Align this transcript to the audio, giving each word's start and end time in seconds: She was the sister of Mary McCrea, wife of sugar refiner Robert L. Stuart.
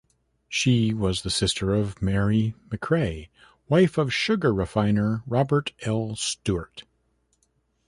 She 0.49 0.95
was 0.95 1.21
the 1.21 1.29
sister 1.29 1.75
of 1.75 2.01
Mary 2.01 2.55
McCrea, 2.69 3.29
wife 3.69 3.99
of 3.99 4.11
sugar 4.11 4.51
refiner 4.51 5.21
Robert 5.27 5.73
L. 5.83 6.15
Stuart. 6.15 6.85